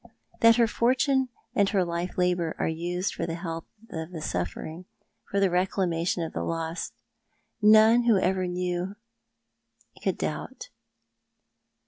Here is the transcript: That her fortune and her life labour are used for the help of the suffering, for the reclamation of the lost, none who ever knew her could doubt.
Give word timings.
That 0.39 0.55
her 0.55 0.65
fortune 0.65 1.29
and 1.53 1.69
her 1.69 1.85
life 1.85 2.17
labour 2.17 2.55
are 2.57 2.67
used 2.67 3.13
for 3.13 3.27
the 3.27 3.35
help 3.35 3.67
of 3.91 4.09
the 4.11 4.19
suffering, 4.19 4.85
for 5.29 5.39
the 5.39 5.51
reclamation 5.51 6.23
of 6.23 6.33
the 6.33 6.41
lost, 6.41 6.95
none 7.61 8.05
who 8.05 8.17
ever 8.17 8.47
knew 8.47 8.83
her 8.95 10.01
could 10.01 10.17
doubt. 10.17 10.69